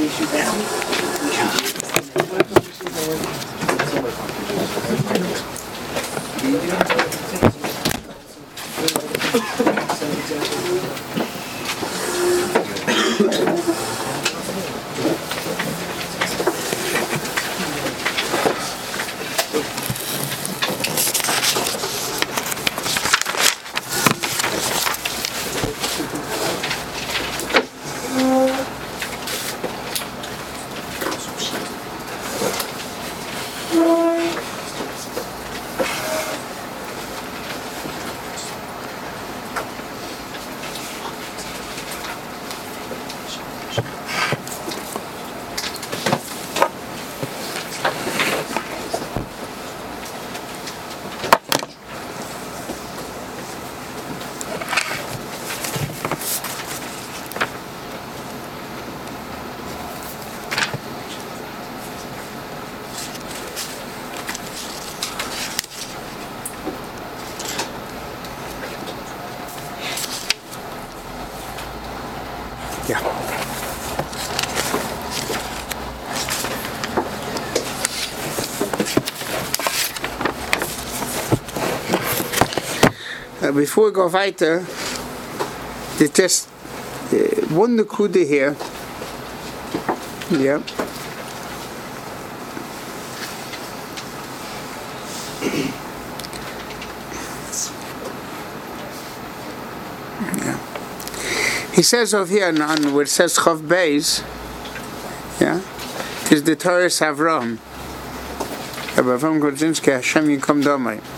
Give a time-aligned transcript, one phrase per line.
[0.00, 0.38] Yeah.
[83.58, 84.60] Before we go weiter,
[85.96, 86.48] there's just
[87.12, 87.18] uh,
[87.54, 88.56] one Nakuda here.
[90.30, 90.62] Yeah.
[100.38, 101.74] Yeah.
[101.74, 104.22] He says over here on, on where it says Chav Beis,
[105.40, 105.62] yeah,
[106.30, 107.56] is the Torah Avram.
[108.94, 111.17] Avram Grodzinski, Hashem Yikom Domai.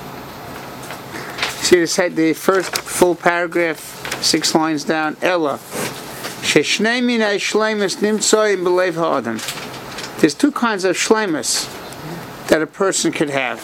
[1.71, 3.79] See, it said the first full paragraph,
[4.25, 5.61] six lines down, Ella.
[10.19, 11.69] There's two kinds of shleimus
[12.49, 13.61] that a person could have.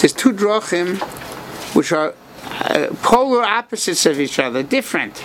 [0.00, 0.98] There's two drochim
[1.74, 2.12] which are
[2.44, 5.16] uh, polar opposites of each other, different.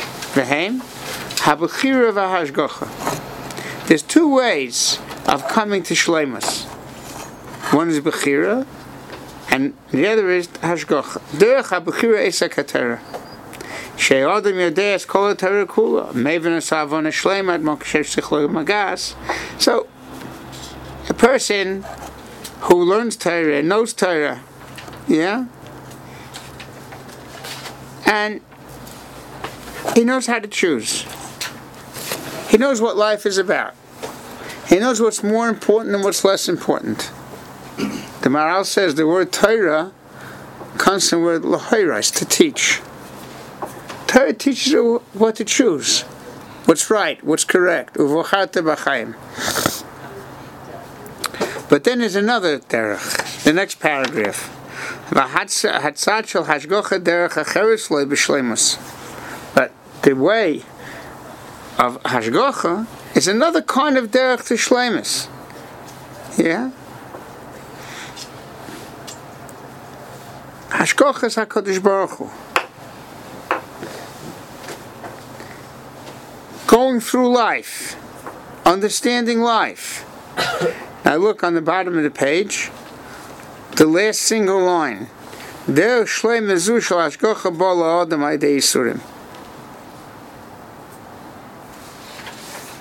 [3.88, 6.67] There's two ways of coming to shleimus.
[7.72, 8.66] One is bechira,
[9.52, 11.20] and the other is hashgocha.
[11.38, 13.00] Derech habechira esa katera.
[13.98, 16.14] She'adam yodeas kol ha-Torah kula.
[16.14, 19.16] Maven asavon ha-shleim ad mokasher sichlo magas.
[19.62, 19.88] So,
[21.10, 21.84] a person
[22.62, 24.42] who learns Torah, knows Torah,
[25.08, 25.48] yeah,
[28.06, 28.40] and
[29.94, 31.06] he knows how to choose.
[32.50, 33.76] He knows what life is about.
[34.70, 37.12] He knows what's more important and what's less important.
[37.78, 39.92] The Maral says the word Torah
[40.78, 42.82] comes from the word lahairas, to teach.
[44.08, 46.02] Torah teaches you what to choose,
[46.66, 47.96] what's right, what's correct.
[51.70, 54.54] But then there's another derech, the next paragraph.
[55.10, 55.32] But
[60.02, 60.64] the way
[61.78, 65.28] of hashgocha is another kind of derech to shleimus.
[66.38, 66.72] Yeah?
[70.70, 72.30] Hashgocha is HaKadosh Baruch Hu.
[76.68, 77.96] Going through life,
[78.66, 80.06] understanding life.
[81.06, 82.70] now look on the bottom of the page,
[83.78, 85.08] the last single line.
[85.68, 89.00] Der shlei mezu shel hashgocha bo la'adam aydei yisurim.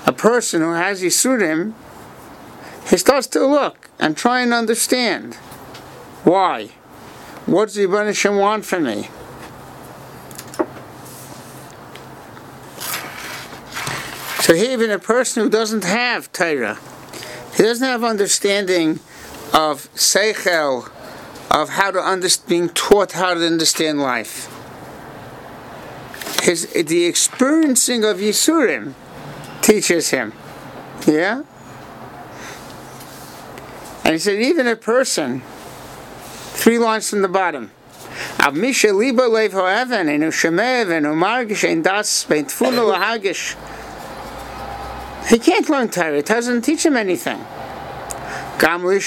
[0.07, 1.73] A person who has yisurim,
[2.89, 5.35] he starts to look and try and understand.
[6.25, 6.71] Why?
[7.47, 9.09] What does the Rebbeinu want from me?
[14.41, 16.79] So even a person who doesn't have Torah,
[17.57, 19.01] he doesn't have understanding
[19.53, 20.91] of Seichel,
[21.51, 24.53] of how to understand, being taught how to understand life.
[26.43, 28.95] His, the experiencing of Yisurim
[29.63, 30.33] teaches him.
[31.07, 31.43] Yeah?
[34.05, 35.43] And he said, even a person,
[36.67, 37.71] three lines from the bottom.
[45.29, 46.19] He can't learn Torah.
[46.19, 47.39] It doesn't teach him anything.
[48.59, 49.07] There's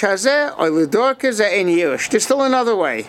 [2.24, 3.08] still another way.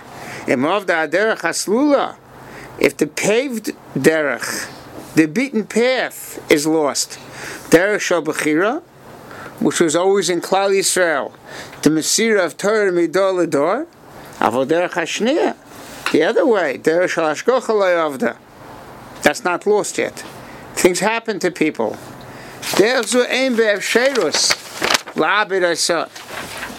[2.81, 7.21] If the paved derech, the beaten path is lost,
[7.71, 8.83] derech
[9.61, 11.33] which was always in Klal Yisrael,
[11.83, 13.87] the Mesira of Torah midor ledor,
[14.41, 15.57] Avodah derech
[16.13, 18.37] the other way, derech shalashgocha
[19.23, 20.25] That's not lost yet.
[20.75, 21.97] Things happen to people.
[22.61, 24.55] Derech zu ein be'ev sherus,
[25.15, 26.09] la'abid asot,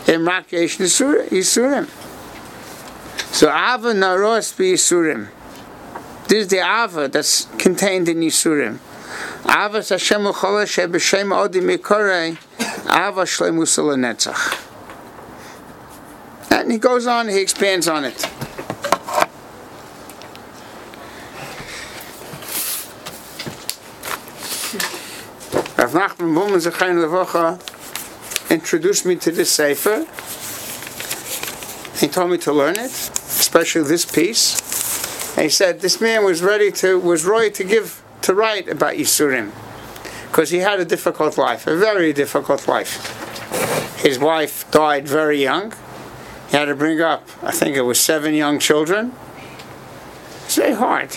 [0.10, 1.88] im rak yesh yisurim.
[3.32, 5.30] So ava naros be'yisurim.
[6.28, 8.80] This is the ava that's contained in yisurim.
[9.46, 12.38] Ava sashem u'chola she'b'shem odim mikorei,
[12.90, 14.71] ava shlemusa lenetzach.
[16.72, 18.24] And he goes on, he expands on it.
[25.78, 27.60] Rav Nachman Bulman Zechayin Levocha
[28.50, 30.06] introduced me to this Sefer.
[32.00, 35.36] He told me to learn it, especially this piece.
[35.36, 38.94] And he said this man was ready to, was ready to give, to write about
[38.94, 39.52] Yisurim.
[40.28, 44.00] Because he had a difficult life, a very difficult life.
[44.00, 45.74] His wife died very young.
[46.52, 49.14] He had to bring up, I think it was seven young children.
[50.44, 51.12] It's very hard.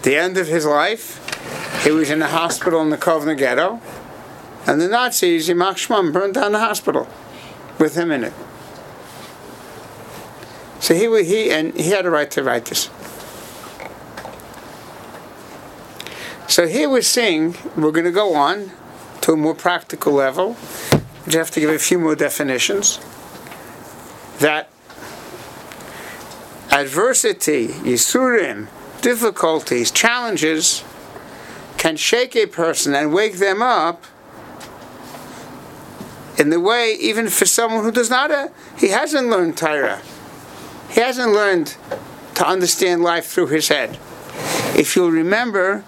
[0.00, 3.78] The end of his life, he was in a hospital in the Kovna ghetto,
[4.66, 7.06] and the Nazis, Yimach Shmam, burned down the hospital
[7.78, 8.32] with him in it.
[10.80, 12.88] So he, he, and he had a right to write this.
[16.48, 18.72] So here we're seeing, we're going to go on
[19.22, 20.56] to a more practical level.
[21.26, 22.98] We have to give a few more definitions.
[24.38, 24.70] That
[26.70, 28.68] adversity, yisurim,
[29.02, 30.84] difficulties, challenges
[31.76, 34.04] can shake a person and wake them up
[36.38, 40.00] in the way, even for someone who does not, uh, he hasn't learned Torah.
[40.90, 41.76] He hasn't learned
[42.36, 43.98] to understand life through his head.
[44.74, 45.84] If you'll remember,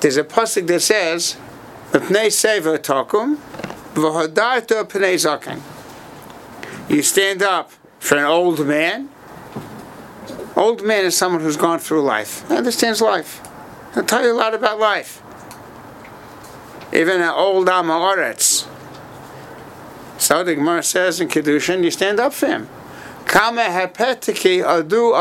[0.00, 1.36] there's a pasuk that says,
[2.00, 3.38] "Pnei seva takum,
[3.94, 5.60] v'hodarto pnei zaken."
[6.88, 9.08] You stand up for an old man.
[10.56, 13.40] Old man is someone who's gone through life, understands life.
[13.94, 15.20] He'll tell you a lot about life.
[16.92, 18.66] Even an old Amoretz.
[20.18, 22.68] So the Gemara says in Kedushin, you stand up for him.
[23.26, 25.14] Adu.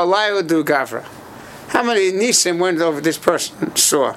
[1.70, 4.16] How many nisim went over this person saw?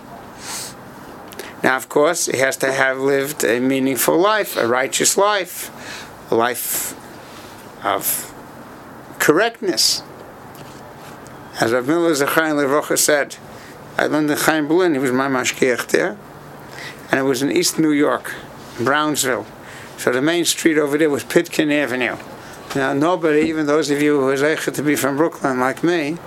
[1.63, 5.71] Now, of course, he has to have lived a meaningful life, a righteous life,
[6.31, 6.95] a life
[7.85, 8.33] of
[9.19, 10.03] correctness.
[11.61, 13.37] As Rav Miller Zechariah Levrocha said,
[13.97, 16.17] I learned in Chaim Berlin, he was my mashkiach there,
[17.11, 18.33] and it was in East New York,
[18.79, 19.47] Brownsville.
[19.97, 22.17] So the main street over there was Pitkin Avenue.
[22.77, 26.19] Now, nobody, even those of you who are to be from Brooklyn like me,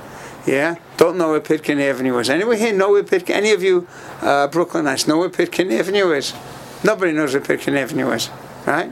[0.45, 2.29] yeah, don't know where Pitkin Avenue is.
[2.29, 3.35] Anyone here know where Pitkin?
[3.35, 3.87] Any of you
[4.21, 6.33] uh, Brooklynites know where Pitkin Avenue is?
[6.83, 8.29] Nobody knows where Pitkin Avenue is,
[8.65, 8.91] right?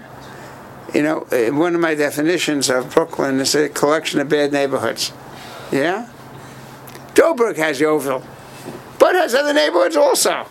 [0.94, 5.12] You know, uh, one of my definitions of Brooklyn is a collection of bad neighborhoods.
[5.72, 6.10] Yeah,
[7.14, 8.24] Joburg has Yeoville,
[9.00, 10.46] but has other neighborhoods also.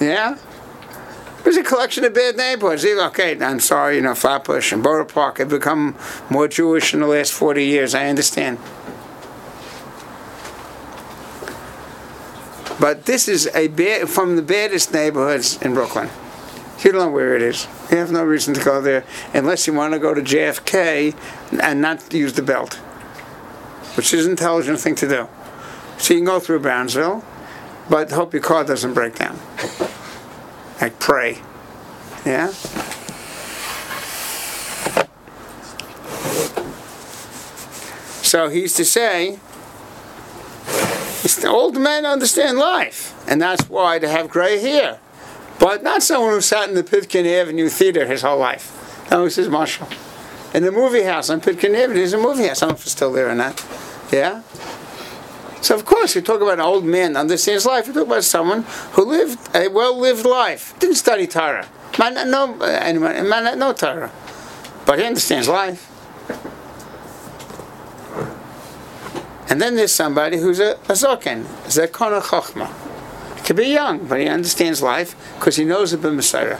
[0.00, 0.38] Yeah.
[1.42, 2.84] There's a collection of bad neighborhoods.
[2.84, 5.96] Okay, I'm sorry, you know, Flatbush and Borough Park have become
[6.28, 7.94] more Jewish in the last 40 years.
[7.94, 8.58] I understand.
[12.80, 16.10] But this is a bad, from the baddest neighborhoods in Brooklyn.
[16.80, 17.66] You don't know where it is.
[17.90, 19.04] You have no reason to go there
[19.34, 21.14] unless you want to go to JFK
[21.60, 22.74] and not use the belt,
[23.96, 25.28] which is an intelligent thing to do.
[25.98, 27.24] So you can go through Brownsville,
[27.90, 29.40] but hope your car doesn't break down.
[30.80, 31.38] Like pray.
[32.24, 32.52] Yeah?
[38.22, 39.40] So he used to say,
[41.44, 45.00] old men understand life, and that's why they have gray hair.
[45.58, 49.06] But not someone who sat in the Pitkin Avenue theater his whole life.
[49.10, 49.88] That was his marshal.
[50.54, 52.62] In the movie house on Pitkin Avenue, there's a movie house.
[52.62, 53.64] I don't know if it's still there or not.
[54.12, 54.42] Yeah?
[55.60, 57.88] So of course, you talk about an old man understands life.
[57.88, 62.64] You talk about someone who lived a well-lived life, didn't study Torah, not know uh,
[62.64, 64.12] anyone, not know Torah,
[64.86, 65.87] but he understands life.
[69.50, 73.36] And then there's somebody who's a, a zoken, zekona chokhmah.
[73.36, 76.58] He could be young, but he understands life because he knows the Messiah.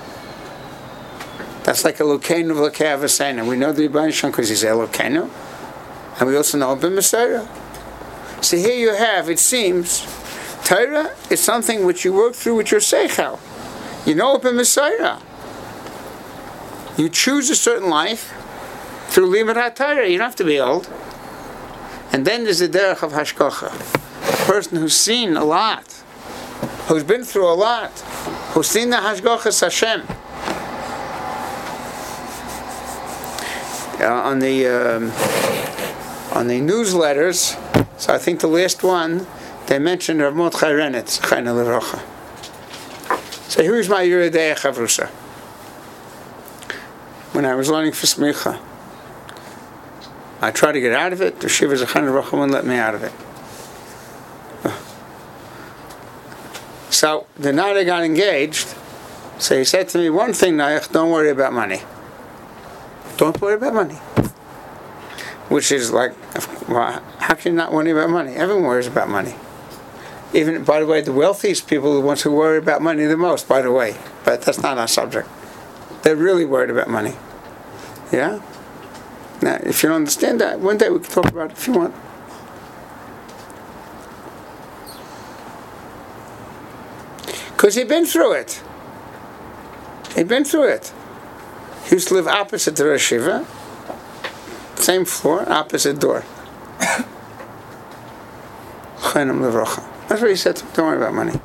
[1.64, 3.46] That's like a Lokenu Lokavasena.
[3.46, 5.28] We know the Rebbeinu because he's a Elokenu,
[6.18, 7.46] and we also know the Messiah.
[8.40, 10.06] So here you have, it seems,
[10.64, 13.38] Torah is something which you work through with your seichel.
[14.06, 15.18] You know Ibn Messiah.
[16.96, 18.32] You choose a certain life
[19.08, 20.10] through Limud HaTorah.
[20.10, 20.88] You don't have to be old.
[22.12, 25.84] And then there's the derech of hashkocha, a person who's seen a lot,
[26.88, 27.90] who's been through a lot,
[28.52, 30.02] who's seen the hashkocha Hashem.
[34.00, 35.10] Uh, on the um,
[36.38, 37.58] on the newsletters,
[38.00, 39.26] so I think the last one,
[39.66, 42.00] they mentioned Rav Mordechai Renitz, Chayna Lerocha.
[43.50, 45.08] So here's my Yeridei Chavrusa.
[47.34, 48.60] When I was learning for Smicha,
[50.40, 51.40] I tried to get out of it.
[51.40, 53.12] The Shiva Zechana Rocha wouldn't let me out of it.
[56.90, 58.74] So the night I got engaged,
[59.38, 61.82] so he said to me, one thing, Nayach, don't worry about money.
[63.16, 63.94] Don't worry about money.
[65.48, 66.12] Which is like,
[66.68, 68.34] well, how can you not worry about money?
[68.34, 69.34] Everyone worries about money.
[70.34, 73.16] Even, by the way, the wealthiest people are the ones who worry about money the
[73.16, 73.96] most, by the way.
[74.24, 75.28] But that's not our subject.
[76.02, 77.14] They're really worried about money.
[78.12, 78.40] Yeah?
[79.40, 81.74] Now, if you don't understand that, one day we can talk about it if you
[81.74, 81.94] want.
[87.50, 88.62] Because he'd been through it.
[90.14, 90.92] He'd been through it.
[91.84, 93.46] He used to live opposite the Rosh Shiva,
[94.76, 96.24] same floor, opposite door.
[100.08, 100.62] That's what he said.
[100.74, 101.40] Don't worry about money.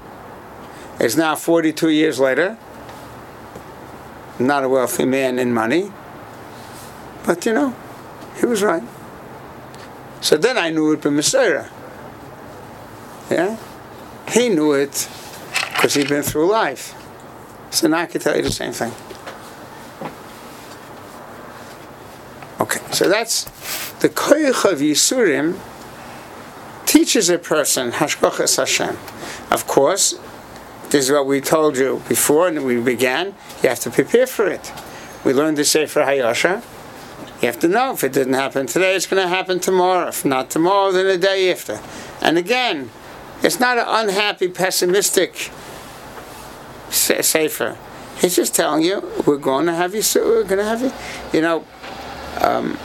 [0.99, 2.57] It's now 42 years later.
[4.39, 5.91] Not a wealthy man in money.
[7.25, 7.75] But you know,
[8.39, 8.83] he was right.
[10.21, 11.65] So then I knew it from Messiah.
[13.29, 13.57] Yeah?
[14.29, 15.09] He knew it
[15.73, 16.95] because he'd been through life.
[17.71, 18.93] So now I can tell you the same thing.
[22.59, 23.43] Okay, so that's
[23.99, 25.59] the koyach of Yisurim
[26.85, 28.97] teaches a person Hashkochas Hashem.
[29.51, 30.19] Of course,
[30.89, 33.35] this is what we told you before and we began.
[33.61, 34.71] You have to prepare for it.
[35.25, 36.63] We learned the Sefer Hayosha.
[37.43, 40.07] You have to know if it didn't happen today, it's going to happen tomorrow.
[40.07, 41.81] If not tomorrow, then the day after.
[42.21, 42.89] And again,
[43.41, 45.51] it's not an unhappy, pessimistic
[46.89, 47.77] Sefer.
[48.17, 50.93] He's just telling you, we're going to have you, we're going to have you.
[51.33, 51.65] You know,
[52.39, 52.77] um,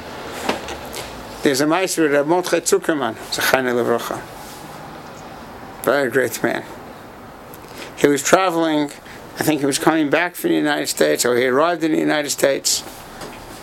[1.44, 4.20] there's a Meister, Reb Mordechai Zuckerman, Zechayne Levrocha.
[5.84, 6.64] Very great man.
[7.96, 8.90] He was traveling,
[9.38, 11.98] I think he was coming back from the United States, or he arrived in the
[11.98, 12.82] United States,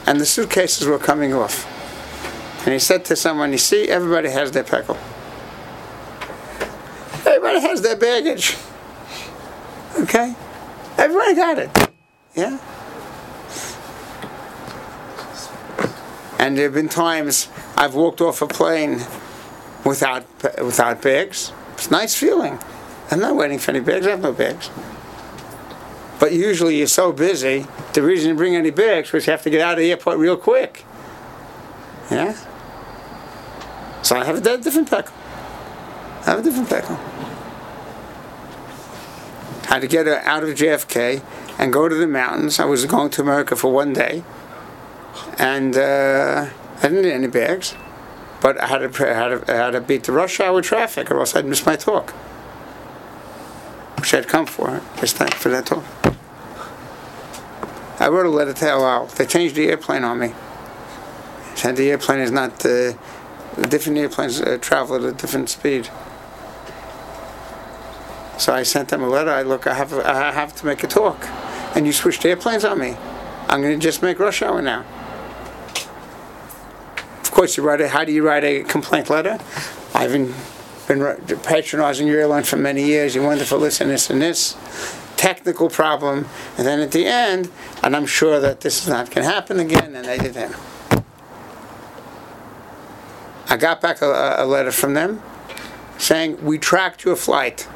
[0.06, 1.72] and the suitcases were coming off.
[2.66, 4.98] And he said to someone, You see, everybody has their peckle.
[7.26, 8.58] Everybody has their baggage.
[10.00, 10.36] Okay?
[10.98, 11.92] Everybody got it.
[12.36, 12.60] Yeah?
[16.40, 19.02] And there have been times I've walked off a plane
[19.86, 20.26] without
[20.62, 21.52] without bags.
[21.74, 22.60] It's a nice feeling.
[23.12, 24.06] I'm not waiting for any bags.
[24.08, 24.70] I have no bags.
[26.20, 29.50] But usually you're so busy, the reason you bring any bags is you have to
[29.50, 30.86] get out of the airport real quick.
[32.10, 32.38] Yeah?
[34.02, 35.16] So I have a different peckle.
[36.22, 37.00] I have a different peckle
[39.76, 41.22] had to get out of JFK
[41.60, 42.60] and go to the mountains.
[42.60, 44.24] I was going to America for one day,
[45.38, 47.76] and uh, I didn't need any bags,
[48.42, 51.12] but I had to, I had to, I had to beat the rush hour traffic,
[51.12, 52.14] or else I'd miss my talk,
[54.06, 55.84] which I'd come for, just for that talk.
[58.00, 59.08] I wrote a letter to El Al.
[59.08, 60.32] They changed the airplane on me.
[61.56, 62.92] Said the airplane is not uh,
[63.68, 65.90] different airplanes uh, travel at a different speed.
[68.38, 69.32] So I sent them a letter.
[69.32, 71.26] I look, I have, I have to make a talk,
[71.76, 72.96] and you switched airplanes on me.
[73.48, 74.86] I'm going to just make rush hour now.
[77.22, 79.40] Of course, you write a, how do you write a complaint letter?
[79.96, 80.32] I've been,
[80.88, 83.16] been patronizing your airline for many years.
[83.16, 84.56] You're wonderful this and this and this.
[85.18, 86.28] Technical problem,
[86.58, 87.50] and then at the end,
[87.82, 90.54] and I'm sure that this is not going to happen again, and they did that.
[93.48, 95.22] I got back a, a letter from them
[95.98, 97.68] saying, We tracked your flight.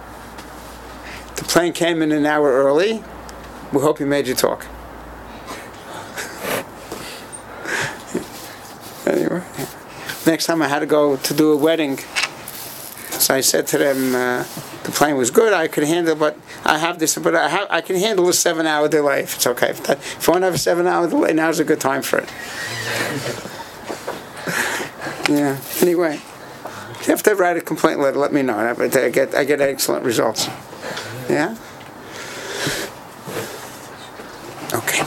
[1.35, 3.03] The plane came in an hour early.
[3.71, 4.65] We hope you made your talk.
[9.05, 9.43] anyway,
[10.25, 11.99] next time I had to go to do a wedding,
[13.19, 14.43] so I said to them, uh,
[14.83, 15.51] the plane was good.
[15.51, 18.87] I could handle, but I have this, but I have, I can handle a seven-hour
[18.87, 19.21] delay.
[19.23, 21.65] If it's okay, if, that, if you want to have a seven-hour delay, now's a
[21.65, 22.29] good time for it.
[25.29, 25.59] yeah.
[25.81, 26.21] Anyway,
[27.07, 28.57] if to write a complaint letter, let me know.
[28.57, 30.47] I get I get excellent results.
[31.29, 31.57] Yeah?
[34.73, 35.05] Okay.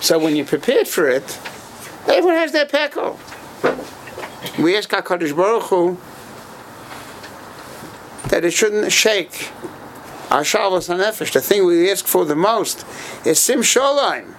[0.00, 1.38] So when you're prepared for it,
[2.06, 3.18] everyone has their peckle.
[4.58, 5.98] We ask HaKadosh Baruch Hu
[8.32, 9.50] that it shouldn't shake
[10.30, 11.34] our Shabbos HaNefesh.
[11.34, 12.86] The thing we ask for the most
[13.26, 14.34] is Sim Shalom.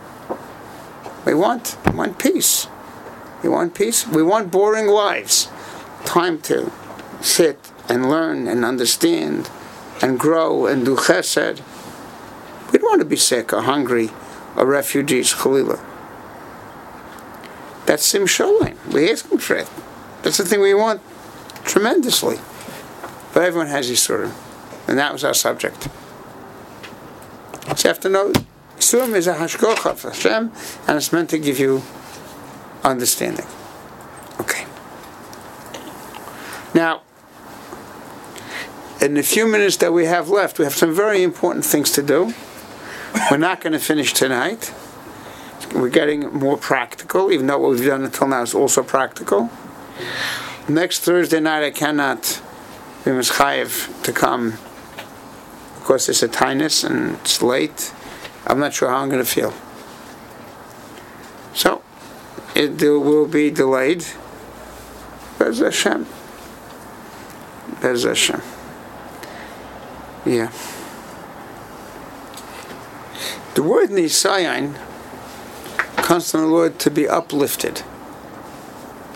[1.27, 2.67] We want, we want peace.
[3.43, 4.07] We want peace.
[4.07, 5.47] We want boring lives.
[6.05, 6.71] Time to
[7.21, 9.51] sit and learn and understand
[10.01, 11.61] and grow and do chesed.
[12.71, 14.09] We don't want to be sick or hungry
[14.55, 15.79] or refugees, Chalila.
[17.85, 18.75] That's Sim Sholem.
[18.91, 19.69] We ask him for it.
[20.23, 20.99] That's the thing we want
[21.63, 22.39] tremendously.
[23.33, 24.33] But everyone has Yisurim.
[24.87, 25.89] And that was our subject.
[27.75, 28.31] So you have to know,
[28.77, 30.51] Yisurim is a hashgocha of Hashem,
[30.87, 31.81] and it's meant to give you
[32.83, 33.47] understanding.
[34.39, 34.65] Okay.
[36.75, 37.01] Now,
[39.01, 42.03] in the few minutes that we have left, we have some very important things to
[42.03, 42.33] do.
[43.31, 44.73] We're not going to finish tonight.
[45.73, 49.49] We're getting more practical, even though what we've done until now is also practical.
[50.67, 52.41] Next Thursday night, I cannot
[53.03, 54.57] be mischayev to come
[55.79, 57.93] because it's a tinus and it's late.
[58.47, 59.53] I'm not sure how I'm going to feel.
[61.53, 61.81] So,
[62.55, 64.05] it will be delayed.
[65.37, 66.07] Bez Hashem.
[67.81, 68.41] Bez Hashem.
[70.25, 70.51] Yeah.
[73.55, 74.77] The word Nisayan
[75.97, 77.83] comes from the word to be uplifted.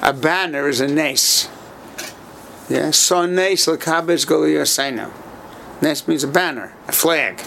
[0.02, 1.50] A banner is a nace.
[2.70, 5.12] Yeah, so nace l'kabes goliyosenu.
[5.82, 7.42] Nace means a banner, a flag.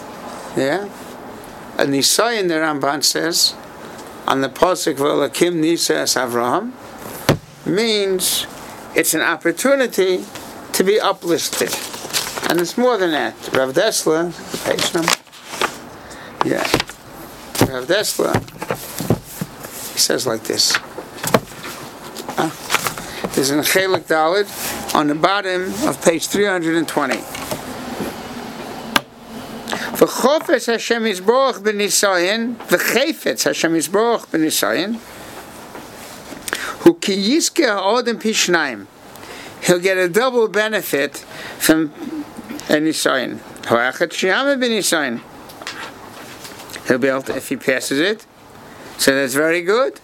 [0.56, 0.88] Yeah?
[1.76, 3.54] A Nisayan, the Ramban says,
[4.26, 6.72] on the pasuk v'elakim nisas Avraham,
[7.66, 8.46] means
[8.94, 10.24] it's an opportunity
[10.72, 11.74] to be uplifted.
[12.50, 13.34] And it's more than that.
[13.52, 14.32] Rav Dessler,
[14.64, 15.12] page number.
[16.46, 16.64] Yeah.
[17.70, 18.34] Rav Dessler,
[19.92, 20.74] he says like this.
[22.38, 22.50] Uh,
[23.34, 24.48] there's an Chelik Dalit
[24.94, 27.14] on the bottom of page 320.
[29.96, 34.96] V'chofes Hashem Yisborach b'nisayin, v'chefetz Hashem Yisborach b'nisayin,
[36.82, 38.86] hu ki yiske ha'odem pishnayim.
[39.62, 41.18] He'll get a double benefit
[41.58, 41.92] from
[42.68, 43.38] a nisayin.
[43.66, 45.20] Ha'achat shiyame b'nisayin.
[46.88, 48.26] He'll be able to, if he passes it,
[48.98, 50.00] so that's very good.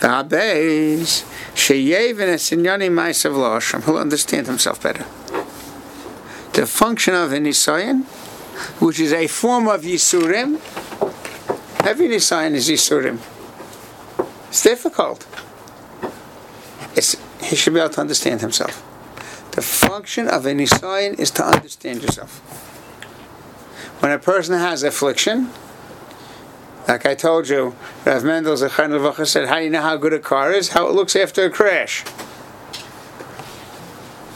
[0.00, 1.24] V'habeis,
[1.54, 3.84] sheyevin esinyani ma'asav lo'asham.
[3.84, 5.04] He'll understand himself better.
[6.52, 8.04] The function of a nisayin,
[8.80, 10.54] which is a form of Yisurim.
[11.86, 13.18] Every Nisayan is Yisurim.
[14.48, 15.26] It's difficult.
[16.94, 18.82] It's, he should be able to understand himself.
[19.52, 22.40] The function of a Nisayan is to understand yourself.
[24.00, 25.50] When a person has affliction,
[26.88, 30.18] like I told you, Rav Mendel Zechan said, How do you know how good a
[30.18, 30.70] car is?
[30.70, 32.04] How it looks after a crash.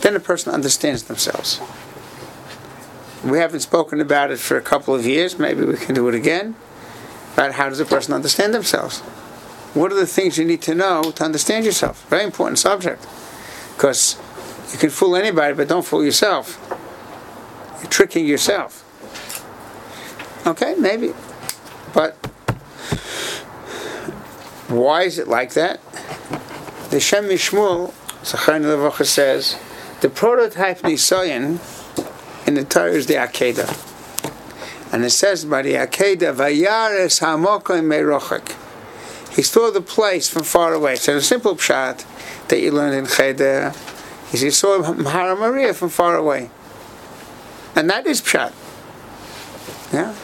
[0.01, 1.61] Then a person understands themselves.
[3.25, 5.39] We haven't spoken about it for a couple of years.
[5.39, 6.57] Maybe we can do it again.
[7.35, 9.01] About how does a person understand themselves?
[9.75, 12.09] What are the things you need to know to understand yourself?
[12.09, 13.07] Very important subject.
[13.77, 14.19] Because
[14.73, 16.59] you can fool anybody, but don't fool yourself.
[17.81, 18.87] You're tricking yourself.
[20.47, 21.13] Okay, maybe.
[21.93, 22.20] But
[24.71, 25.81] why is it like that?
[26.91, 29.59] The Shem MiShmuel, Zacharin Levacha says,
[30.01, 31.59] the prototype Nisayan
[32.47, 33.87] in the Torah is the Akedah.
[34.93, 38.57] And it says by the Akedah, Vayares Hamokim Merochek.
[39.35, 40.97] He saw the place from far away.
[40.97, 42.05] So the simple pshat
[42.49, 43.73] that you learned in Cheder
[44.33, 46.51] is he saw Mahara Maria from far away.
[47.77, 48.53] And that is pshat.
[49.93, 50.15] Yeah?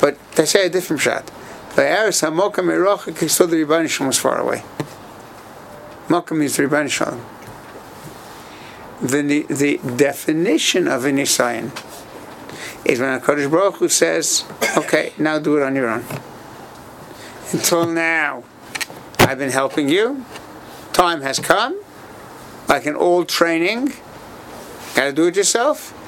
[0.00, 1.26] But they say a different pshat.
[1.74, 4.62] Vayares Hamokim Merochek, he saw the Rebbeinu Shalom was far away.
[6.08, 7.24] Means the Rebbeinu Shalom
[9.02, 11.70] the, the definition of a Nisayan
[12.84, 14.44] is when a Baruch Hu says,
[14.76, 16.04] okay, now do it on your own.
[17.52, 18.44] Until now,
[19.18, 20.24] I've been helping you.
[20.92, 21.80] Time has come.
[22.68, 23.92] Like an old training,
[24.94, 25.98] gotta do it yourself.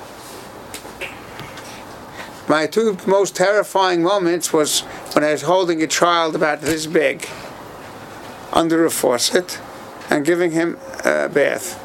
[2.48, 7.28] My two most terrifying moments was when I was holding a child about this big
[8.52, 9.60] under a faucet
[10.10, 11.80] and giving him a bath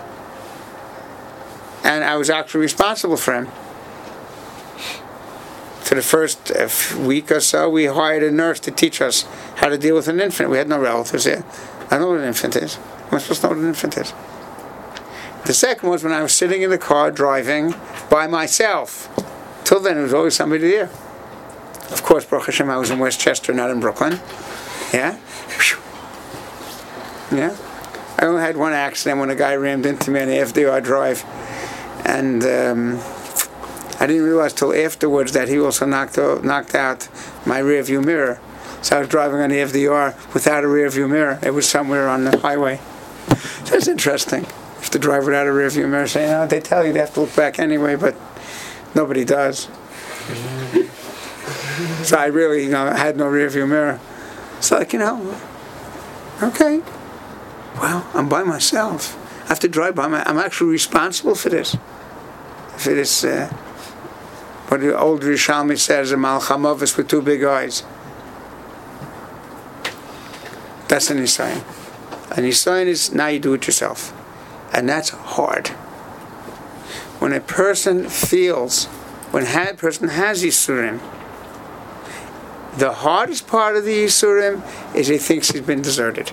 [1.84, 3.48] and I was actually responsible for him.
[5.82, 9.24] For the first uh, week or so, we hired a nurse to teach us
[9.56, 10.52] how to deal with an infant.
[10.52, 11.44] We had no relatives here.
[11.89, 12.78] I know what an infant is.
[13.12, 14.13] I'm supposed to know what an infant is.
[15.46, 17.74] The second was when I was sitting in the car driving
[18.10, 19.10] by myself.
[19.63, 20.92] Till then, there was always somebody there.
[21.91, 24.19] Of course, Baruch Hashem, I was in Westchester, not in Brooklyn.
[24.93, 25.17] Yeah?
[27.32, 27.56] Yeah?
[28.17, 31.23] I only had one accident when a guy rammed into me on the FDR drive
[32.06, 32.99] and um,
[33.99, 37.08] I didn't realize till afterwards that he also knocked out, knocked out
[37.45, 38.39] my rear view mirror.
[38.82, 41.38] So I was driving on the FDR without a rear view mirror.
[41.43, 42.80] It was somewhere on the highway.
[43.65, 44.45] That's interesting.
[44.82, 47.13] If the driver without a rear view mirror, saying, "No, they tell you they have
[47.15, 48.15] to look back anyway," but
[48.95, 49.67] nobody does.
[52.10, 54.00] So I really, you know, had no rear view mirror.
[54.62, 55.39] So like, you know,
[56.41, 56.82] okay,
[57.76, 59.15] well, I'm by myself.
[59.45, 60.08] I have to drive by.
[60.08, 60.28] Myself.
[60.28, 61.78] I'm actually responsible for this.
[62.78, 63.48] For this, uh,
[64.69, 67.84] what the old Rishalmi says, a Malchamovis with two big eyes.
[70.88, 71.63] That's an Nisayan.
[72.36, 74.15] An Nisayan is now you do it yourself.
[74.74, 75.67] And that's hard.
[77.19, 78.86] When a person feels,
[79.30, 81.00] when a person has Yisurim,
[82.77, 84.63] the hardest part of the Yisurim
[84.95, 86.32] is he thinks he's been deserted.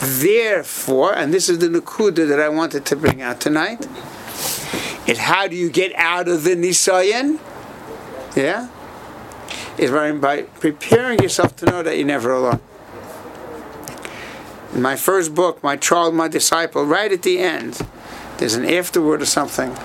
[0.00, 3.86] Therefore, and this is the Nakuda that I wanted to bring out tonight,
[5.06, 7.38] is how do you get out of the Nisayan?
[8.36, 8.68] Yeah?
[9.78, 12.60] Is by preparing yourself to know that you're never alone.
[14.74, 17.80] In my first book, My Child, My Disciple, right at the end,
[18.38, 19.76] there's an afterword or something,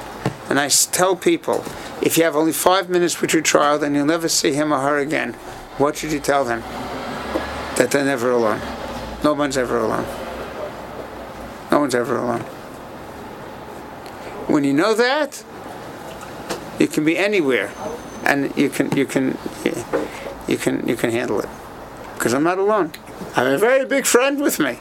[0.50, 1.64] and I tell people,
[2.02, 4.80] if you have only five minutes with your child and you'll never see him or
[4.80, 5.34] her again,
[5.78, 6.62] what should you tell them?
[7.78, 8.62] That they're never alone.
[9.24, 10.06] No one's ever alone.
[11.72, 12.42] No one's ever alone.
[14.48, 15.44] When you know that,
[16.80, 17.72] you can be anywhere,
[18.24, 19.38] and you can you can
[20.48, 21.50] you can you can handle it
[22.14, 22.92] because I'm not alone.
[23.36, 24.80] I have a very big friend with me.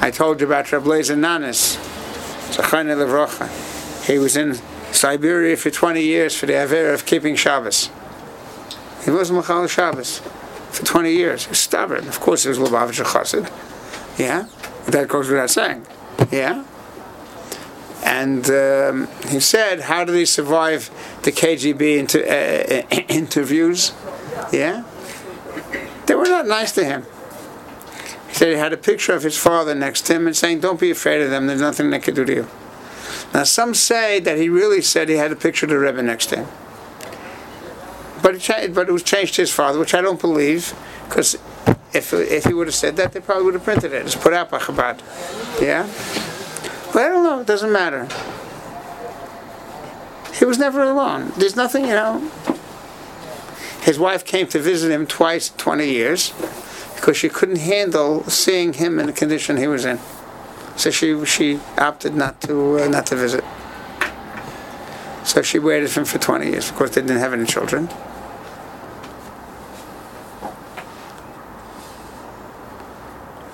[0.00, 1.78] I told you about Rablezer Nanes,
[2.54, 3.48] Zachane Levrocha.
[4.06, 4.54] He was in
[4.92, 7.90] Siberia for 20 years for the Aver of keeping Shabbos.
[9.04, 10.20] He was Machal Shabbos
[10.70, 11.44] for 20 years.
[11.46, 12.06] He was stubborn.
[12.06, 13.50] Of course, he was Lubavitch Chassid.
[14.18, 14.46] Yeah?
[14.86, 15.84] That goes without saying.
[16.30, 16.64] Yeah?
[18.04, 20.90] And um, he said, how did he survive
[21.22, 23.92] the KGB inter- uh, uh interviews?
[24.52, 24.84] Yeah?
[26.06, 27.04] They were not nice to him.
[28.34, 30.80] He said he had a picture of his father next to him and saying, Don't
[30.80, 32.48] be afraid of them, there's nothing they can do to you.
[33.32, 36.26] Now, some say that he really said he had a picture of the Rebbe next
[36.30, 36.48] to him.
[38.24, 40.74] But it, but it was changed to his father, which I don't believe,
[41.08, 41.36] because
[41.92, 44.04] if, if he would have said that, they probably would have printed it.
[44.04, 44.98] It's put out by Chabad.
[45.62, 45.84] Yeah?
[46.92, 48.08] But I don't know, it doesn't matter.
[50.36, 51.30] He was never alone.
[51.36, 52.28] There's nothing, you know.
[53.82, 56.32] His wife came to visit him twice 20 years
[57.04, 59.98] because she couldn't handle seeing him in the condition he was in.
[60.74, 63.44] So she she opted not to uh, not to visit.
[65.22, 66.70] So she waited for him for 20 years.
[66.70, 67.90] Of course, they didn't have any children.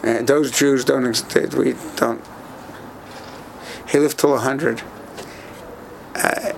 [0.05, 1.55] And those Jews don't exist.
[1.55, 2.23] We don't.
[3.89, 4.83] He lived till 100.
[6.15, 6.53] Uh,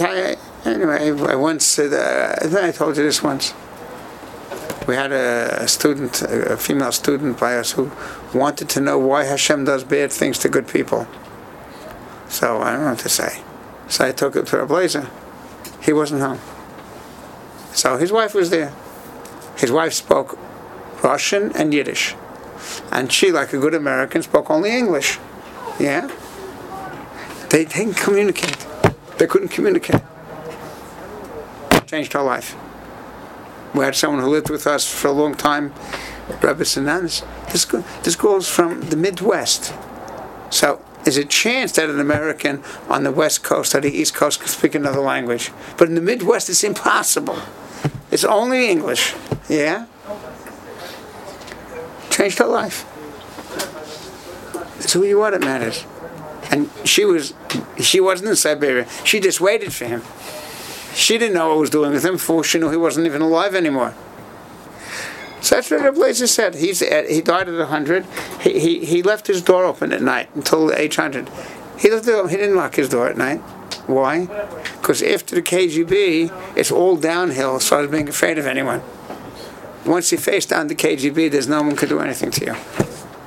[0.00, 0.36] I,
[0.66, 3.54] Anyway, I once said, uh, I think I told you this once.
[4.86, 7.90] We had a student, a female student by us, who
[8.32, 11.06] wanted to know why Hashem does bad things to good people.
[12.28, 13.42] So I don't know what to say.
[13.88, 15.10] So I took it to a blazer.
[15.82, 16.40] He wasn't home.
[17.72, 18.72] So his wife was there.
[19.56, 20.38] His wife spoke
[21.02, 22.14] Russian and Yiddish.
[22.90, 25.18] And she, like a good American, spoke only English.
[25.78, 26.10] Yeah?
[27.50, 28.66] They didn't communicate.
[29.18, 30.00] They couldn't communicate
[31.86, 32.56] changed our life.
[33.76, 35.74] We had someone who lived with us for a long time,
[36.42, 37.22] Rabbi Sinanis.
[37.52, 37.66] This,
[38.02, 39.74] this goes from the Midwest.
[40.48, 44.40] So there's a chance that an American on the West Coast or the East Coast
[44.40, 45.52] can speak another language.
[45.76, 47.38] But in the Midwest, it's impossible.
[48.10, 49.14] It's only English.
[49.46, 49.84] Yeah?
[52.08, 52.86] Changed her life.
[54.78, 55.84] It's who you are that matters.
[56.50, 57.34] And she was,
[57.78, 58.86] she wasn't in Siberia.
[59.04, 60.02] She just waited for him.
[60.96, 63.54] She didn't know what was doing with him before she knew he wasn't even alive
[63.54, 63.94] anymore.
[65.42, 66.54] So that's what the Blazer said.
[66.54, 68.06] He's at, he died at 100.
[68.40, 71.28] He, he, he left his door open at night until 800.
[71.78, 73.40] He, left he didn't lock his door at night.
[73.86, 74.24] Why?
[74.80, 78.80] Because after the KGB, it's all downhill, so I was being afraid of anyone.
[79.84, 82.56] Once you face down the KGB, there's no one could do anything to you.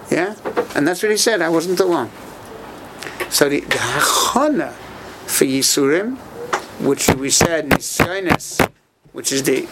[0.10, 0.36] Yeah?
[0.76, 1.40] And that's what he said.
[1.40, 2.10] I wasn't alone.
[3.30, 4.72] So the, the hachana
[5.28, 6.18] for Yisurim
[6.80, 8.70] which we said nisyonis,
[9.12, 9.68] which is the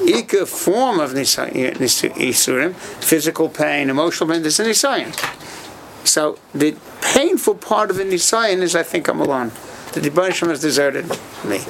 [0.00, 5.14] Ika form of Isurim, physical pain, emotional pain, this is Nisayan.
[6.06, 9.48] So the painful part of the Nisayan is I think I'm alone.
[9.92, 11.08] The Dibbanishim has deserted
[11.44, 11.60] me.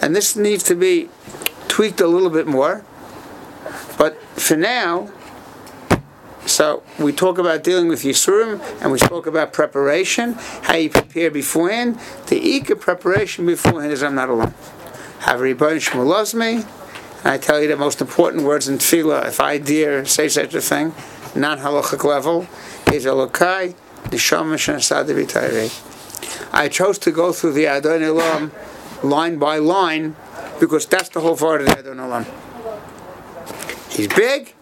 [0.00, 1.08] And this needs to be
[1.68, 2.84] tweaked a little bit more.
[3.96, 5.10] But for now,
[6.52, 11.30] so we talk about dealing with Yisurim, and we spoke about preparation, how you prepare
[11.30, 11.98] beforehand.
[12.26, 14.52] The Ika preparation beforehand is I'm not alone.
[15.20, 19.28] Have Rebbein Shmuel loves me, and I tell you the most important words in Tefillah,
[19.28, 20.94] if I dare say such a thing,
[21.34, 22.46] non-halachic level,
[22.92, 23.74] is Elokai,
[24.10, 25.08] Neshama Shenasad
[26.52, 28.52] I chose to go through the Adon Elam
[29.02, 30.16] line by line
[30.60, 32.26] Because that's the whole part of the Adon Olam.
[33.90, 34.54] He's big,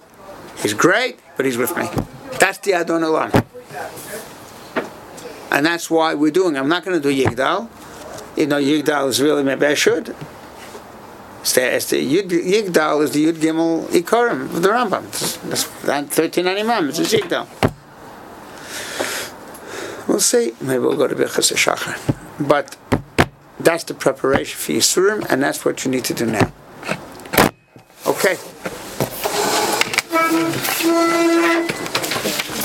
[0.63, 1.89] he's great, but he's with me.
[2.39, 3.33] That's the Adon Olam.
[5.51, 6.55] And that's why we're doing.
[6.55, 7.67] I'm not going to do Yigdal.
[8.37, 10.15] You know, Yigdal is really, maybe I should.
[11.41, 15.01] It's the, it's the Yud, Yigdal is the Yud Gimel Ikarim of the Rambam.
[15.81, 16.91] That's 13 Imam.
[16.91, 17.49] It's Yigdal.
[20.07, 20.53] We'll see.
[20.61, 21.97] Maybe we'll go to Birchas Shachar.
[22.47, 22.77] But
[23.59, 26.53] that's the preparation for Yisurim, and that's what you need to do now.
[28.07, 28.37] Okay.
[30.31, 31.90] きれい。